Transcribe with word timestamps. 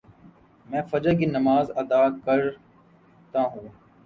میں 0.65 0.81
فجر 0.91 1.13
کی 1.19 1.25
نماز 1.27 1.71
ادا 1.75 2.01
کر 2.25 2.39
تاہوں 3.33 3.67